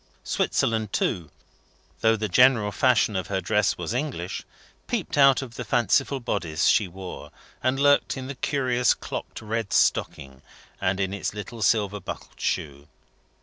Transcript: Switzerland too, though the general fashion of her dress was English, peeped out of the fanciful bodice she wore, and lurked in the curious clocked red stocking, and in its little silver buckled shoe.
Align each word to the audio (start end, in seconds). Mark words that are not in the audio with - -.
Switzerland 0.23 0.91
too, 0.91 1.29
though 1.99 2.15
the 2.15 2.27
general 2.27 2.71
fashion 2.71 3.15
of 3.15 3.27
her 3.27 3.39
dress 3.39 3.77
was 3.77 3.93
English, 3.93 4.41
peeped 4.87 5.15
out 5.15 5.43
of 5.43 5.53
the 5.57 5.63
fanciful 5.63 6.19
bodice 6.19 6.65
she 6.65 6.87
wore, 6.87 7.29
and 7.61 7.79
lurked 7.79 8.17
in 8.17 8.25
the 8.25 8.33
curious 8.33 8.95
clocked 8.95 9.43
red 9.43 9.71
stocking, 9.71 10.41
and 10.81 10.99
in 10.99 11.13
its 11.13 11.35
little 11.35 11.61
silver 11.61 11.99
buckled 11.99 12.39
shoe. 12.39 12.87